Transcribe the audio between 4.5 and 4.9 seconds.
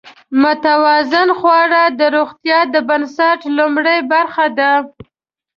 ده.